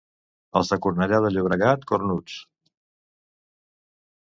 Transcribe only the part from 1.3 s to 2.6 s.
Llobregat, cornuts.